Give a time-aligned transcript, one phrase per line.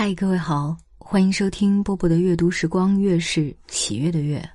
[0.00, 4.48] 嗨，各位好，欢迎收听波波的阅读时光，月是喜悦的月。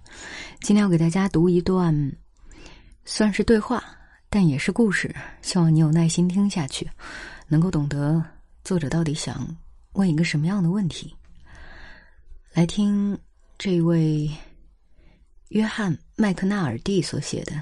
[0.61, 1.93] 今天要给大家读一段，
[3.03, 3.83] 算是对话，
[4.29, 5.13] 但也是故事。
[5.41, 6.89] 希望你有耐心听下去，
[7.49, 8.23] 能够懂得
[8.63, 9.45] 作者到底想
[9.95, 11.13] 问一个什么样的问题。
[12.53, 13.19] 来听
[13.57, 14.31] 这位
[15.49, 17.61] 约翰麦克纳尔蒂所写的：“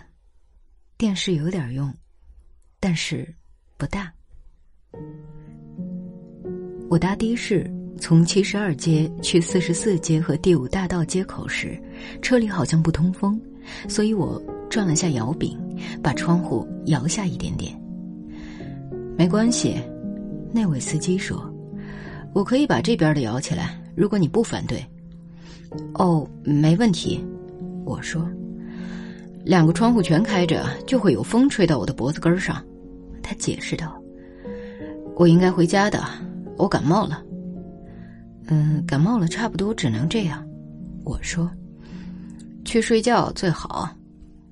[1.00, 1.92] 电视有点用，
[2.80, 3.34] 但是
[3.76, 4.14] 不大。”
[6.92, 7.66] 我搭的士
[7.98, 11.82] 从七十二街去四十四街和第五大道街口时，
[12.22, 13.40] 车里好像不通风，
[13.88, 15.58] 所以我转了下摇柄，
[16.04, 17.74] 把窗户摇下一点点。
[19.18, 19.82] 没关系，
[20.52, 21.50] 那位司机说
[22.36, 24.86] ：“我可以把这边的摇起来，如果你不反对。”
[25.96, 27.24] 哦，没问题，
[27.86, 28.28] 我说。
[29.46, 32.62] 两个窗户全开着，就会有风吹到我的脖子根上，
[33.24, 33.98] 他解释道。
[35.16, 36.04] 我应该回家的。
[36.62, 37.24] 我感冒了，
[38.46, 40.46] 嗯，感冒了，差不多只能这样。
[41.04, 41.50] 我说，
[42.64, 43.90] 去睡觉最好。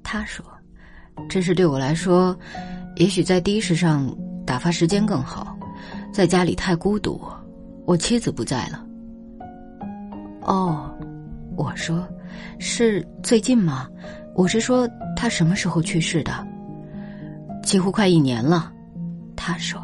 [0.01, 0.43] 他说，
[1.29, 2.35] 这是对我来说，
[2.95, 4.11] 也许在的士上
[4.43, 5.55] 打发时间更好，
[6.11, 7.21] 在家里太孤独。
[7.85, 8.83] 我妻子不在了。
[10.41, 10.91] 哦，
[11.55, 12.07] 我说，
[12.57, 13.87] 是最近吗？
[14.33, 16.31] 我是说，他什么时候去世的？
[17.61, 18.73] 几乎快一年了。
[19.35, 19.79] 他说。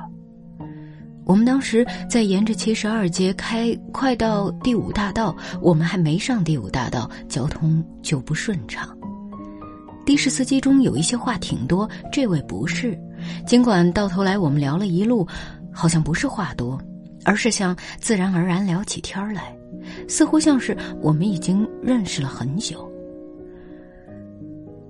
[1.25, 8.95] 我们当时在沿着七十二街开，快到第五大道，我们还没上第五大道，交通就不顺畅。
[10.05, 12.97] 的士司机中有一些话挺多，这位不是。
[13.47, 15.27] 尽管到头来我们聊了一路，
[15.71, 16.79] 好像不是话多，
[17.23, 19.51] 而是像自然而然聊起天来，
[20.07, 22.87] 似乎像是我们已经认识了很久。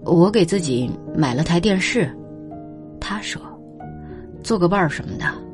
[0.03, 2.13] 我给自己买了台电视，
[2.99, 3.41] 他说，
[4.43, 5.44] 做个伴儿什么的。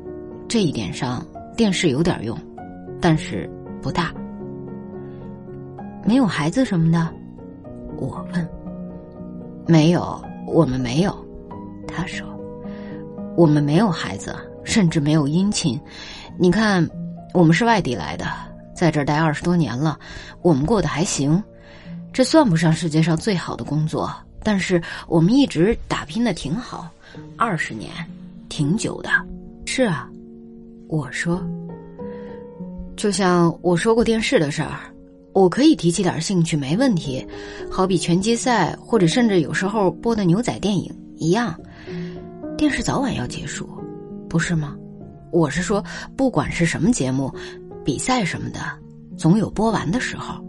[0.52, 2.38] 这一点上，电视有点用，
[3.00, 3.48] 但是
[3.80, 4.12] 不大。
[6.04, 7.10] 没有孩子什么的，
[7.96, 8.48] 我问。
[9.66, 11.26] 没有，我们没有。
[11.88, 12.28] 他说，
[13.34, 15.80] 我们没有孩子，甚至没有姻亲。
[16.36, 16.86] 你看，
[17.32, 18.26] 我们是外地来的，
[18.74, 19.98] 在这儿待二十多年了，
[20.42, 21.42] 我们过得还行。
[22.12, 24.12] 这算不上世界上最好的工作，
[24.42, 26.90] 但是我们一直打拼的挺好，
[27.38, 27.90] 二十年，
[28.50, 29.08] 挺久的。
[29.64, 30.10] 是啊。
[30.92, 31.42] 我说，
[32.96, 34.80] 就像我说过电视的事儿，
[35.32, 37.26] 我可以提起点兴趣，没问题。
[37.70, 41.58] 好比拳击赛，或者甚至有时候播的牛仔电影一样。
[42.58, 43.66] 电视早晚要结束，
[44.28, 44.76] 不是吗？
[45.30, 45.82] 我是说，
[46.14, 47.32] 不管是什么节目，
[47.82, 48.60] 比赛什么的，
[49.16, 50.44] 总有播完的时候。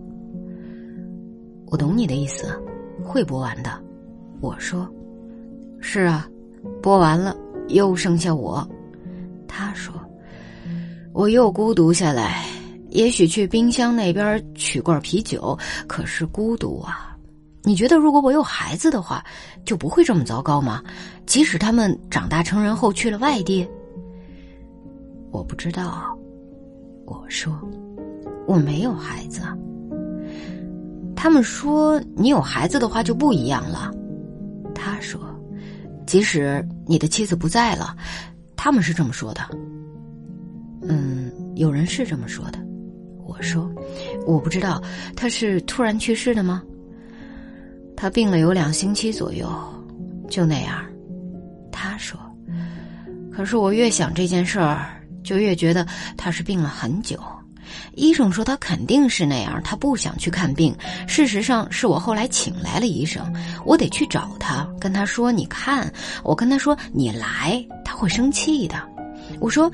[1.67, 2.61] 我懂你的意思，
[3.01, 3.81] 会播完的。
[4.41, 4.85] 我说，
[5.79, 6.27] 是啊，
[6.81, 7.33] 播完了
[7.69, 8.67] 又剩下我。
[9.47, 9.93] 他说。
[11.13, 12.43] 我又孤独下来，
[12.89, 15.57] 也许去冰箱那边取罐啤酒，
[15.87, 17.15] 可是孤独啊！
[17.61, 19.23] 你觉得如果我有孩子的话，
[19.63, 20.83] 就不会这么糟糕吗？
[21.27, 23.65] 即使他们长大成人后去了外地，
[25.31, 26.17] 我不知道。
[27.05, 27.53] 我说
[28.47, 29.41] 我没有孩子。
[31.15, 33.91] 他们说你有孩子的话就不一样了。
[34.73, 35.19] 他说，
[36.07, 37.95] 即使你的妻子不在了，
[38.55, 39.41] 他们是这么说的。
[40.87, 42.59] 嗯，有人是这么说的。
[43.25, 43.71] 我说，
[44.27, 44.81] 我不知道
[45.15, 46.61] 他是突然去世的吗？
[47.95, 49.49] 他病了有两星期左右，
[50.29, 50.83] 就那样。
[51.71, 52.19] 他说，
[53.31, 57.17] 可是我越想这件事儿，就越觉得他是病了很久。
[57.95, 60.75] 医生说他肯定是那样，他不想去看病。
[61.07, 63.33] 事实上，是我后来请来了医生，
[63.65, 65.91] 我得去找他，跟他说：“你看，
[66.23, 68.75] 我跟他说你来，他会生气的。”
[69.39, 69.71] 我说。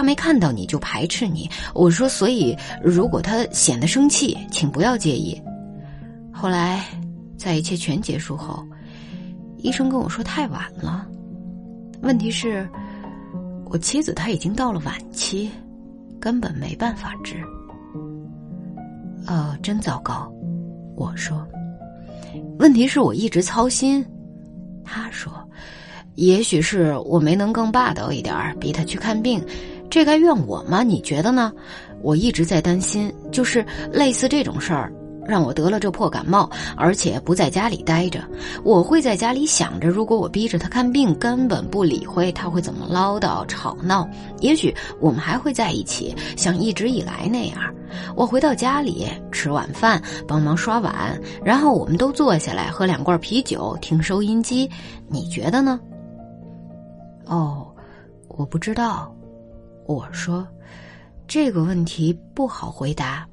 [0.00, 5.38] 他没看到你就排斥你，我说，所以如果他显得生气，请不要介意。
[6.32, 6.86] 后来，
[7.36, 8.64] 在一切全结束后，
[9.58, 11.06] 医生跟我说太晚了。
[12.00, 12.66] 问题是，
[13.66, 15.50] 我妻子她已经到了晚期，
[16.18, 17.36] 根本没办法治。
[19.26, 20.32] 哦，真糟糕，
[20.96, 21.46] 我说。
[22.58, 24.02] 问题是我一直操心，
[24.82, 25.30] 他说，
[26.14, 29.44] 也许是我没能更霸道一点逼他去看病。
[29.90, 30.82] 这该怨我吗？
[30.82, 31.52] 你觉得呢？
[32.00, 34.90] 我一直在担心，就是类似这种事儿，
[35.26, 38.22] 让我得了这破感冒，而且不在家里待着。
[38.64, 44.08] 我会在家里想着，如果我逼着他看病，根本不理会，他会怎么唠叨、吵闹？
[44.40, 47.58] 也许我们还会在一起，像一直以来那样。
[48.16, 54.70] 我回到家里吃晚饭，帮忙刷碗，然后我们都坐下来喝两罐啤酒，听收音机。
[55.08, 55.78] 你觉得呢？
[57.26, 57.66] 哦，
[58.28, 59.12] 我不知道。
[59.92, 60.46] 我说
[61.26, 63.26] ：“这个问题不好回答。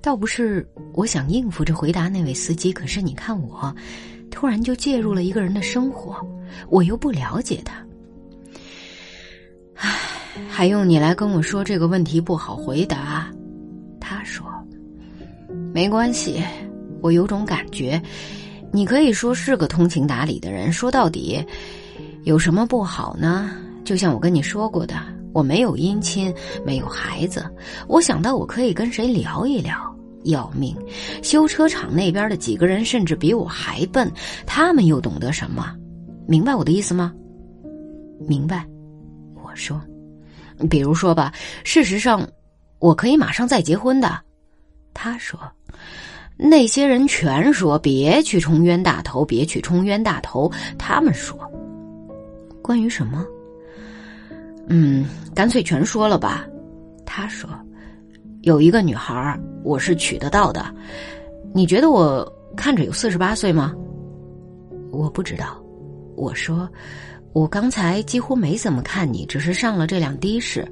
[0.00, 3.74] 倒不是我想应付着回答那位司机，可是你看我，
[4.30, 6.16] 突然就介入了一个人的生活，
[6.70, 7.84] 我又不了解他。
[9.74, 9.94] 唉，
[10.48, 13.30] 还用你来跟我说这个问题不好回答？
[14.00, 14.46] 他说
[15.74, 16.42] ：“没关系，
[17.02, 18.00] 我有种感觉，
[18.72, 20.72] 你可以说是个通情达理的人。
[20.72, 21.44] 说到底，
[22.24, 23.50] 有什么不好呢？
[23.84, 24.94] 就像我跟你说过的，
[25.32, 26.32] 我没有姻亲，
[26.64, 27.44] 没有孩子。
[27.86, 29.76] 我想到我可以跟谁聊一聊。
[30.24, 30.76] 要命！
[31.22, 34.10] 修车厂那边的几个人甚至比我还笨，
[34.44, 35.74] 他们又懂得什么？
[36.26, 37.14] 明白我的意思吗？
[38.26, 38.66] 明白。
[39.36, 39.80] 我说，
[40.68, 41.32] 比如说吧，
[41.64, 42.28] 事实上，
[42.80, 44.20] 我可以马上再结婚的。
[44.92, 45.38] 他说，
[46.36, 50.50] 那些人全说别去冲冤大头，别去冲冤大头。
[50.76, 51.38] 他们说，
[52.60, 53.24] 关于什么？
[54.68, 56.46] 嗯，干脆全说了吧。
[57.04, 57.48] 他说。
[58.42, 60.72] 有一个女孩，我是娶得到的。
[61.52, 62.24] 你觉得我
[62.56, 63.74] 看着有四十八岁吗？
[64.92, 65.60] 我不知道。
[66.16, 66.66] 我说，
[67.32, 70.66] 我刚才几乎没怎么看你，只是上了这辆的士，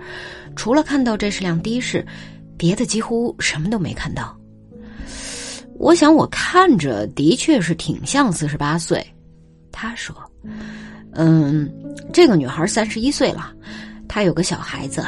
[0.54, 2.06] 除了看到这是辆的士，
[2.56, 4.34] 别的几乎什么都没看到。
[5.74, 9.04] 我想我看着的确是挺像四十八岁。
[9.72, 10.16] 他说
[11.12, 11.70] ：“嗯，
[12.12, 13.52] 这个女孩三十一岁了，
[14.08, 15.04] 她有个小孩子。”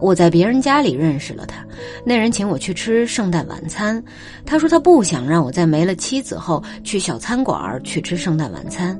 [0.00, 1.62] 我在别人家里认识了他，
[2.06, 4.02] 那人请我去吃圣诞晚餐。
[4.46, 8.98] 他说他不想让我在没了妻子后去小餐馆去吃圣诞晚餐。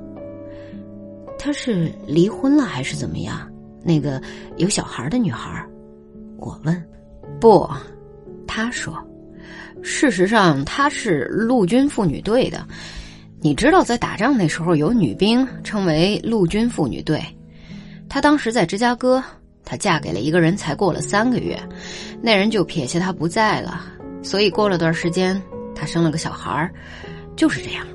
[1.39, 3.51] 他是离婚了还是怎么样？
[3.83, 4.21] 那个
[4.59, 5.67] 有小孩的女孩，
[6.37, 6.85] 我问。
[7.41, 7.67] 不，
[8.47, 8.95] 他说，
[9.81, 12.63] 事实上他是陆军妇女队的。
[13.43, 17.23] 你知道，在打仗那时候有女兵称为陆军妇女队。
[18.09, 19.23] 她当时在芝加哥。
[19.65, 21.57] 她嫁给了一个人，才过了三个月，
[22.21, 23.85] 那人就撇下她不在了。
[24.21, 25.41] 所以过了段时间，
[25.75, 26.73] 她生了个小孩儿，
[27.37, 27.87] 就是这样。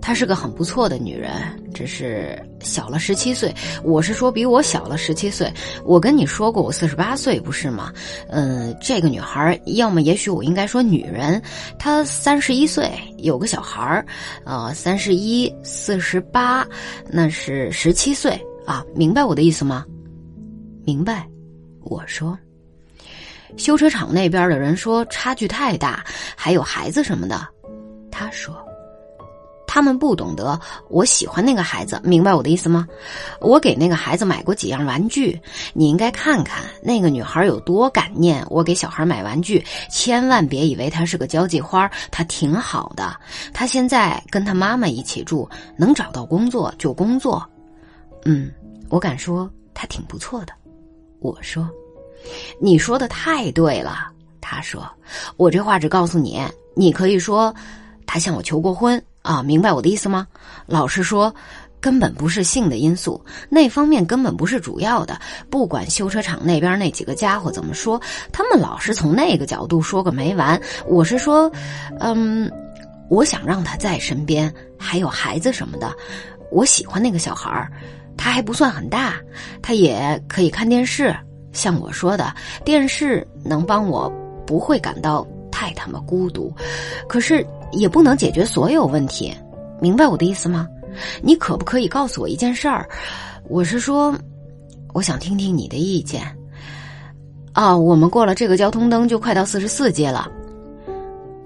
[0.00, 1.32] 她是个很不错的女人，
[1.74, 3.54] 只是小了十七岁。
[3.82, 5.52] 我是说比我小了十七岁。
[5.84, 7.92] 我跟你说过我四十八岁不是吗？
[8.28, 11.42] 嗯，这个女孩，要么也许我应该说女人，
[11.78, 14.06] 她三十一岁，有个小孩儿，
[14.44, 16.66] 呃，三十一四十八，
[17.06, 19.84] 那是十七岁啊，明白我的意思吗？
[20.84, 21.28] 明白，
[21.82, 22.38] 我说，
[23.58, 26.02] 修车厂那边的人说差距太大，
[26.34, 27.46] 还有孩子什么的。
[28.10, 28.56] 他说，
[29.68, 32.88] 他们不懂得我喜欢那个孩子，明白我的意思吗？
[33.40, 35.38] 我给那个孩子买过几样玩具，
[35.74, 39.64] 你应该看看那个女孩有多感念我给小孩买玩具。
[39.90, 43.14] 千万别以为她是个交际花，她挺好的。
[43.52, 47.46] 她现在跟她妈妈一起住，能找到工作就工作。
[48.24, 48.50] 嗯，
[48.88, 50.52] 我敢说她挺不错的。
[51.20, 51.68] 我说
[52.58, 54.10] ：“你说的太对了。”
[54.40, 54.88] 他说
[55.36, 56.40] ：“我这话只告诉你，
[56.74, 57.54] 你可以说
[58.06, 60.26] 他向我求过婚啊，明白我的意思吗？
[60.66, 61.34] 老实说，
[61.80, 65.18] 根本不是性的因素，那方面根本不是主要的。
[65.50, 68.00] 不管修车厂那边那几个家伙怎么说，
[68.32, 70.60] 他们老是从那个角度说个没完。
[70.86, 71.50] 我是说，
[72.00, 72.50] 嗯，
[73.10, 75.92] 我想让他在身边，还有孩子什么的，
[76.50, 77.70] 我喜欢那个小孩儿。”
[78.20, 79.14] 他还不算很大，
[79.62, 81.14] 他也可以看电视。
[81.52, 82.34] 像我说的，
[82.64, 84.12] 电视能帮我
[84.44, 86.52] 不会感到太他妈孤独，
[87.08, 89.32] 可是也不能解决所有问题。
[89.80, 90.66] 明白我的意思吗？
[91.22, 92.88] 你可不可以告诉我一件事儿？
[93.48, 94.14] 我是说，
[94.94, 96.22] 我想听听你的意见。
[97.52, 100.30] 啊，我们过了这个交通灯就快到四十四街了。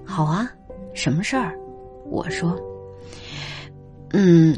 [0.05, 0.49] 好啊，
[0.93, 1.53] 什么事儿？
[2.09, 2.55] 我说，
[4.11, 4.57] 嗯。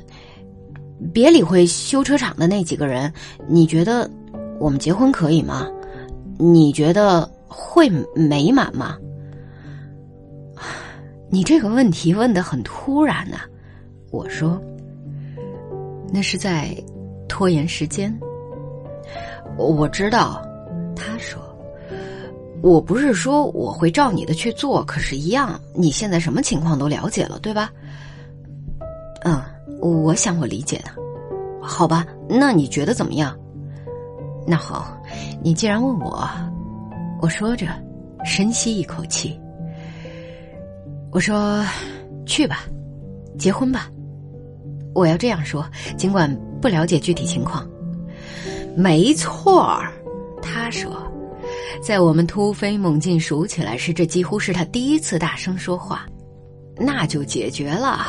[1.11, 3.11] 别理会修车厂的那几个人，
[3.49, 4.09] 你觉得
[4.59, 5.67] 我们结婚可以吗？
[6.37, 8.97] 你觉得会美满吗？
[11.35, 13.39] 你这个问题问的很突然呐。
[14.09, 14.57] 我说，
[16.13, 16.73] 那是在
[17.27, 18.17] 拖延时间。
[19.57, 20.41] 我知道，
[20.95, 21.41] 他说，
[22.61, 27.69] 我不是说我会照你的去做，可是，一样，你现在什么情况都了解了，对吧？
[29.25, 29.41] 嗯。
[29.81, 30.91] 我想我理解的，
[31.61, 32.07] 好吧？
[32.29, 33.37] 那你觉得怎么样？
[34.47, 34.97] 那好，
[35.43, 36.25] 你既然问我，
[37.21, 37.67] 我说着，
[38.23, 39.37] 深吸一口气，
[41.15, 41.65] 我说
[42.27, 42.65] ：“去吧，
[43.39, 43.89] 结婚吧。”
[44.93, 46.29] 我要这样说，尽管
[46.61, 47.65] 不了解具体情况。
[48.75, 49.93] 没错儿，
[50.41, 50.91] 他说，
[51.81, 56.05] 在我们突飞猛进数起来时，这几乎是他第一次大声说话，
[56.75, 58.05] 那就解决了。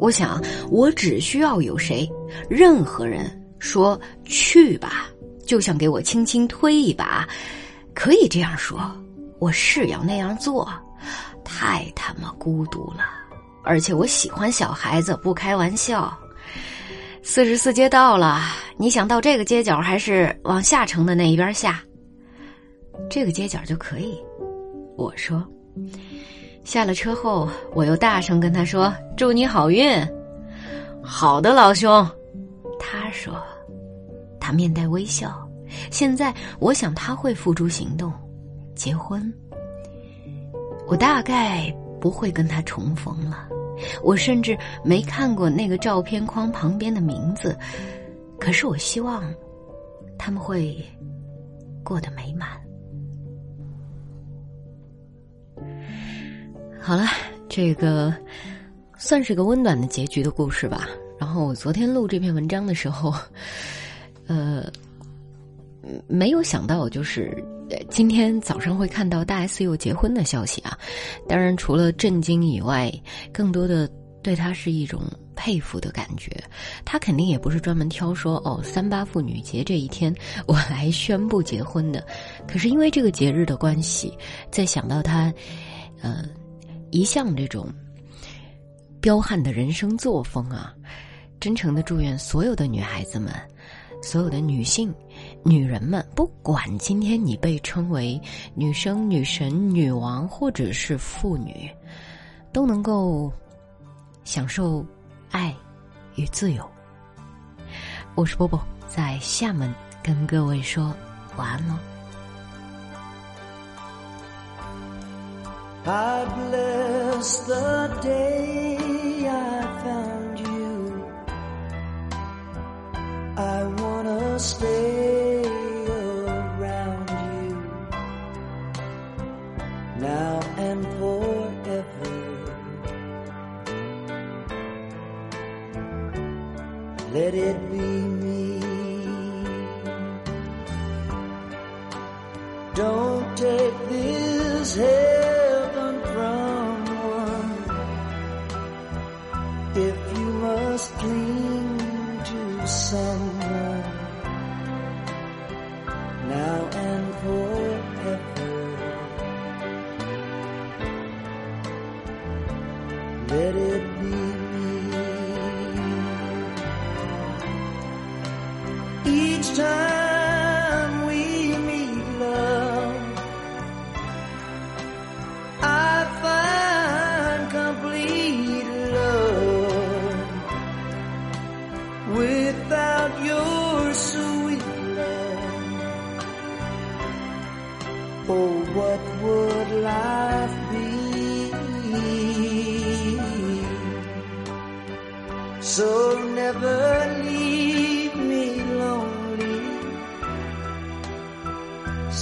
[0.00, 2.10] 我想，我只需要有谁，
[2.50, 5.06] 任何人说去吧，
[5.46, 7.28] 就像给我轻轻推一把。
[7.94, 8.80] 可以这样说，
[9.38, 10.68] 我是要那样做。
[11.50, 13.04] 太他妈孤独了，
[13.64, 16.14] 而且我喜欢小孩子，不开玩笑。
[17.22, 18.42] 四十四街到了，
[18.76, 21.82] 你想到这个街角，还是往下城的那一边下？
[23.08, 24.22] 这个街角就可以。
[24.96, 25.42] 我说，
[26.64, 29.90] 下了车后，我又大声跟他说：“祝你好运。”
[31.02, 32.06] 好的，老兄。
[32.78, 33.42] 他说，
[34.38, 35.48] 他面带微笑。
[35.90, 38.12] 现在，我想他会付诸行动，
[38.74, 39.32] 结婚。
[40.88, 43.46] 我大概不会跟他重逢了，
[44.02, 47.54] 我甚至没看过那个照片框旁边的名字。
[48.40, 49.22] 可是我希望
[50.18, 50.82] 他们会
[51.84, 52.48] 过得美满。
[56.80, 57.04] 好了，
[57.50, 58.14] 这个
[58.96, 60.88] 算是个温暖的结局的故事吧。
[61.18, 63.12] 然后我昨天录这篇文章的时候，
[64.26, 64.64] 呃，
[66.06, 67.36] 没有想到就是。
[67.90, 70.78] 今天早上会看到大 S 又结婚的消息啊，
[71.28, 72.92] 当然除了震惊以外，
[73.32, 73.88] 更多的
[74.22, 75.02] 对她是一种
[75.36, 76.32] 佩服的感觉。
[76.84, 80.14] 她肯定也不是专门挑说哦三八妇女节这一天
[80.46, 82.04] 我来宣布结婚的，
[82.46, 84.16] 可是因为这个节日的关系，
[84.50, 85.32] 在想到她，
[86.00, 86.24] 呃，
[86.90, 87.68] 一向这种
[89.00, 90.74] 彪悍的人生作风啊，
[91.38, 93.32] 真诚的祝愿所有的女孩子们。
[94.00, 94.94] 所有的女性、
[95.42, 98.20] 女人们，不管今天你被称为
[98.54, 101.70] 女生、女神、女王，或者是妇女，
[102.52, 103.30] 都能够
[104.24, 104.84] 享受
[105.30, 105.54] 爱
[106.14, 106.64] 与自由。
[108.14, 110.94] 我是波波，在厦门跟各位说
[111.36, 111.74] 晚安喽。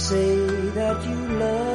[0.07, 0.37] Say
[0.69, 1.66] that you love